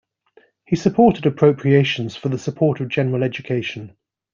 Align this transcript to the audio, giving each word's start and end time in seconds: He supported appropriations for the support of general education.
He 0.65 0.75
supported 0.77 1.27
appropriations 1.27 2.15
for 2.15 2.29
the 2.29 2.39
support 2.39 2.79
of 2.81 2.89
general 2.89 3.21
education. 3.23 3.95